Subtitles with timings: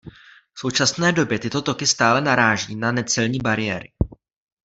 [0.53, 3.91] V současné době tyto toky stále naráží na necelní bariéry.